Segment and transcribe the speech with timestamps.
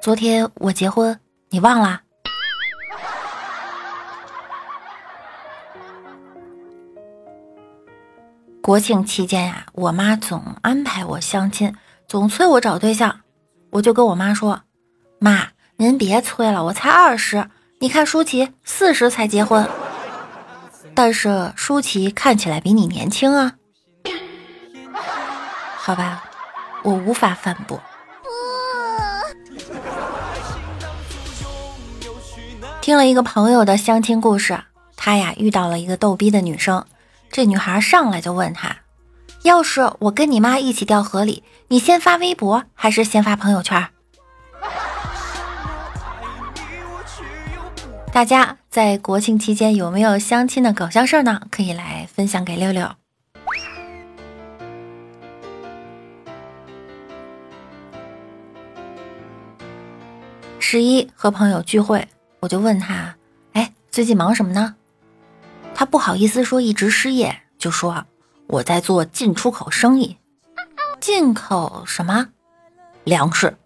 [0.00, 1.18] 昨天我结婚，
[1.50, 2.02] 你忘了？”
[8.64, 11.74] 国庆期间呀，我妈总安排我相亲，
[12.08, 13.20] 总催我找对象，
[13.68, 14.62] 我就跟我妈说
[15.20, 17.50] ：“妈，您别催了，我才二十，
[17.80, 19.68] 你看舒淇四十才结婚，
[20.94, 23.52] 但是舒淇看起来比你年轻啊。
[25.76, 26.24] ”好吧，
[26.84, 27.78] 我无法反驳。
[32.80, 34.58] 听了一个朋友的相亲故事，
[34.96, 36.82] 他呀遇到了一个逗逼的女生。
[37.34, 38.76] 这女孩上来就问他
[39.42, 43.88] ：“要是我跟你妈一起掉河里，你先发微博还是先发朋友圈？”
[48.12, 51.40] 大家在国庆期间有没有相亲的搞笑事儿呢？
[51.50, 52.88] 可以来分享给六六。
[60.60, 62.06] 十一和朋友聚会，
[62.38, 63.16] 我就问他
[63.54, 64.76] ：“哎，最近忙什么呢？”
[65.74, 68.04] 他不好意思说一直失业，就说
[68.46, 70.18] 我在做进出口生意，
[71.00, 72.28] 进口什么
[73.02, 73.56] 粮食，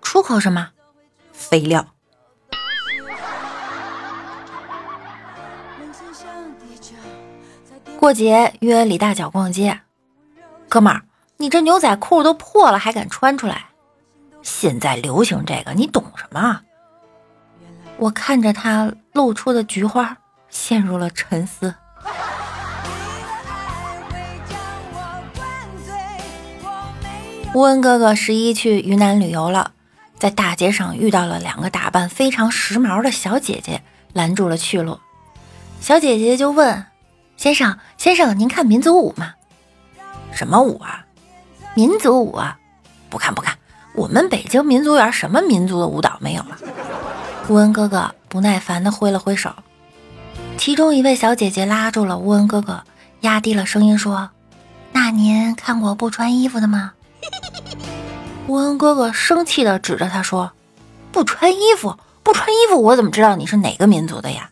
[0.00, 0.70] 出口什么
[1.32, 1.86] 肥料。
[7.98, 9.80] 过节约李大脚逛街，
[10.68, 11.02] 哥们儿，
[11.36, 13.66] 你这牛仔裤都破了还敢穿出来？
[14.42, 16.62] 现在流行这个，你懂什么？
[17.98, 20.16] 我看着他露出的菊花。
[20.50, 21.74] 陷入了沉思。
[27.54, 29.72] 乌恩哥哥十一去云南旅游了，
[30.18, 35.00] 在大街上遇到了两个打扮非常时髦的小姐姐，拦住了去路。
[35.80, 36.86] 小姐姐就问
[37.36, 39.34] ：“先生，先生，您看民族舞吗
[40.32, 41.04] ？”“什么舞啊
[41.74, 42.56] ？”“民族舞啊。
[43.10, 43.56] ”“不看不看，
[43.96, 46.56] 我们北京民族园什么民族的舞蹈没有了。”
[47.50, 49.52] 乌恩哥哥不耐烦地挥了挥手。
[50.60, 52.84] 其中一位小姐姐拉住了乌恩哥哥，
[53.22, 54.28] 压低了声音说
[54.92, 56.92] ：“那您看过不穿衣服的吗？”
[58.46, 60.52] 乌恩哥哥生气地指着他说
[61.10, 64.50] ：“不穿衣服，不穿衣服，我怎么知道你是哪个民族的呀？”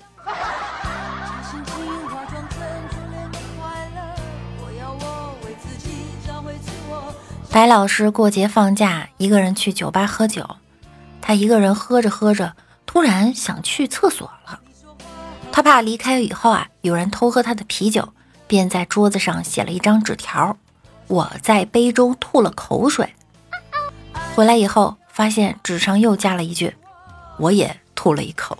[7.52, 10.56] 白老师过节放假，一个人去酒吧喝酒，
[11.20, 12.54] 他一个人喝着喝着，
[12.86, 14.60] 突然想去厕所了。
[15.58, 18.08] 他怕离开以后啊，有人偷喝他的啤酒，
[18.46, 20.56] 便在桌子上写了一张纸条。
[21.08, 23.12] 我在杯中吐了口水，
[24.36, 26.76] 回来以后发现纸上又加了一句
[27.40, 28.56] ：“我也吐了一口。”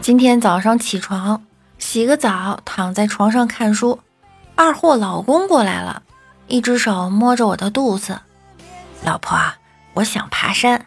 [0.00, 1.42] 今天早上起床，
[1.80, 3.98] 洗个澡，躺在床上看书，
[4.54, 6.04] 二货老公过来了。
[6.50, 8.22] 一只手摸着我的肚子，
[9.04, 9.38] 老婆，
[9.94, 10.84] 我想爬山。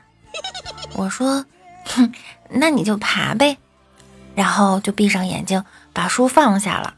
[0.95, 1.45] 我说
[1.88, 2.12] ：“哼，
[2.50, 3.57] 那你就爬呗。”
[4.36, 5.63] 然后就闭上眼睛，
[5.94, 6.95] 把书放下了。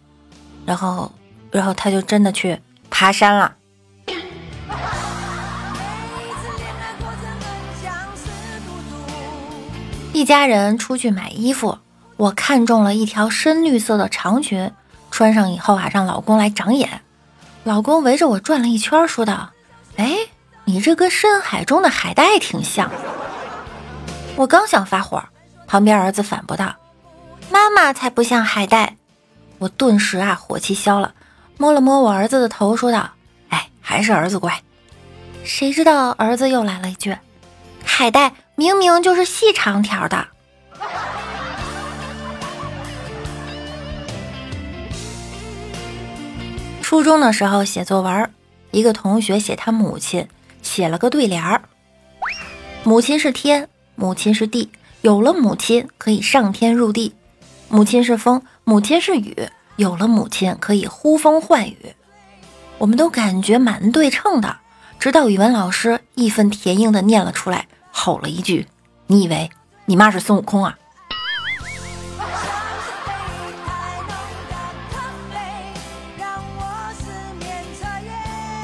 [0.66, 1.12] 然后，
[1.52, 2.60] 然后他就真的去
[2.90, 3.54] 爬山了。
[10.12, 11.78] 一家人出去买衣服，
[12.18, 14.72] 我看中了一条深绿色的长裙，
[15.12, 17.02] 穿上以后啊，让老公来长眼。
[17.66, 19.50] 老公围着我转了一圈，说道
[19.98, 20.16] ：“哎，
[20.66, 22.92] 你这跟深海中的海带挺像。”
[24.38, 25.24] 我刚想发火，
[25.66, 26.76] 旁边儿子反驳道
[27.50, 28.96] ：“妈妈才不像海带。”
[29.58, 31.16] 我顿时啊火气消了，
[31.58, 33.10] 摸了摸我儿子的头，说道
[33.50, 34.62] ：“哎，还是儿子乖。”
[35.44, 37.18] 谁知道儿子又来了一句
[37.84, 40.28] ：“海带明明就是细长条的。”
[46.86, 48.30] 初中的时候写作文，
[48.70, 50.28] 一个同学写他母亲，
[50.62, 51.64] 写了个对联儿：
[52.84, 54.70] 母亲是天，母亲是地，
[55.02, 57.12] 有了母亲可以上天入地；
[57.70, 61.96] 母亲是风，母亲是雨，有了母亲可以呼风唤雨。
[62.78, 64.58] 我们都感觉蛮对称的，
[65.00, 68.68] 直到语文老师义愤填膺地念了出来，吼了一句
[69.08, 69.50] ：“你以为
[69.86, 70.78] 你妈是孙悟空啊？”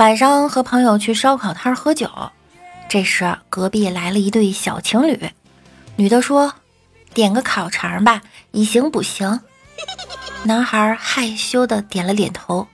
[0.02, 2.10] 晚上和朋友去烧烤摊喝酒，
[2.90, 5.30] 这时隔壁来了一对小情侣，
[5.96, 6.56] 女的说
[7.14, 9.42] ：“点个烤肠吧，以形补形。”
[10.42, 12.68] 男孩害羞的点了点头。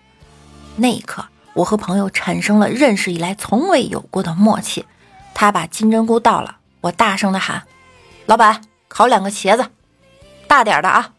[0.77, 4.85] 那一刻，我和朋友产生了认识以来从未有过的默契。
[5.33, 7.63] 他把金针菇倒了，我大声的喊
[8.25, 9.67] ：“老板，烤两个茄子，
[10.47, 11.09] 大点的啊！”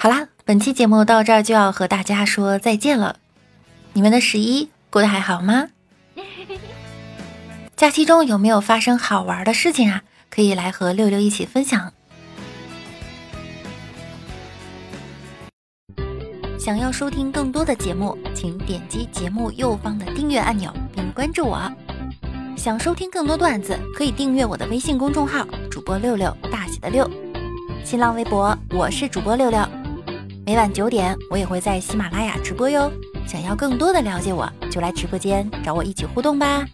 [0.00, 3.16] 好啦，本期节目到这儿就要和大家说再见了。
[3.94, 5.66] 你们的十一过得还好吗？
[7.74, 10.02] 假期中有没有发生好玩的事情啊？
[10.30, 11.92] 可以来和六六一起分享。
[16.60, 21.60] 想要收听更多的节目，请点击节目右方的订阅按钮并关注我。
[22.56, 27.10] 想收听更多段子，可以订阅我的微信公众号“主播六六大写的六”，
[27.84, 29.77] 新浪微博我是主播六六。
[30.48, 32.90] 每晚九点，我也会在喜马拉雅直播哟。
[33.26, 36.64] 想要更多的了解我，就来直播间找我一起互动吧。